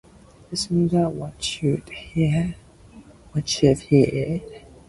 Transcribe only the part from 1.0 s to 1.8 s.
what